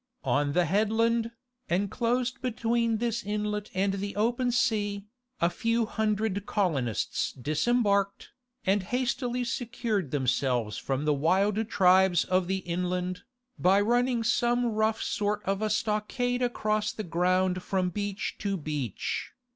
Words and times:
On 0.25 0.53
the 0.53 0.65
headland, 0.65 1.29
enclosed 1.69 2.41
between 2.41 2.97
this 2.97 3.21
inlet 3.23 3.69
and 3.75 3.93
the 3.93 4.15
open 4.15 4.51
sea, 4.51 5.05
a 5.39 5.47
few 5.47 5.85
hundred 5.85 6.47
colonists 6.47 7.31
disembarked, 7.33 8.31
and 8.65 8.81
hastily 8.81 9.43
secured 9.43 10.09
themselves 10.09 10.75
from 10.79 11.05
the 11.05 11.13
wild 11.13 11.69
tribes 11.69 12.25
of 12.25 12.47
the 12.47 12.63
inland, 12.65 13.21
by 13.59 13.79
running 13.79 14.23
some 14.23 14.65
rough 14.65 15.03
sort 15.03 15.43
of 15.45 15.61
a 15.61 15.69
stockade 15.69 16.41
across 16.41 16.91
the 16.91 17.03
ground 17.03 17.61
from 17.61 17.91
beach 17.91 18.37
to 18.39 18.57
beach. 18.57 19.33